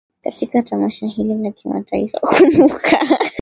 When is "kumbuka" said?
2.19-2.97